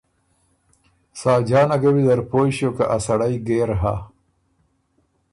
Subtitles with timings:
[1.21, 3.95] ساجانه ګه ویزر پویٛ ݭیوک که ا سړئ ګېر هۀ